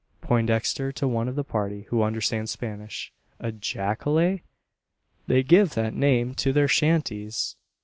[0.19, 4.39] Poindexter to one of the party, who understands Spanish: "A jacale?"
[5.27, 7.55] "They give that name to their shanties."